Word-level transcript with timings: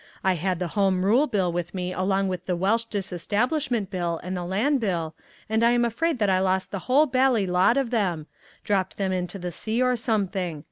I 0.23 0.33
had 0.33 0.57
the 0.57 0.69
Home 0.69 1.05
Rule 1.05 1.27
Bill 1.27 1.51
with 1.53 1.75
me 1.75 1.93
along 1.93 2.27
with 2.27 2.47
the 2.47 2.55
Welsh 2.55 2.85
Disestablishment 2.85 3.91
Bill 3.91 4.19
and 4.23 4.35
the 4.35 4.43
Land 4.43 4.79
Bill, 4.79 5.13
and 5.47 5.63
I 5.63 5.73
am 5.73 5.85
afraid 5.85 6.17
that 6.17 6.27
I 6.27 6.39
lost 6.39 6.71
the 6.71 6.79
whole 6.89 7.05
bally 7.05 7.45
lot 7.45 7.77
of 7.77 7.91
them; 7.91 8.25
dropped 8.63 8.97
them 8.97 9.11
into 9.11 9.37
the 9.37 9.51
sea 9.51 9.79
or 9.79 9.95
something. 9.95 10.59